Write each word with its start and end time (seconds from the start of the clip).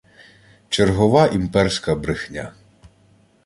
Чергова 0.69 1.27
імперська 1.27 1.95
брехня 1.95 2.51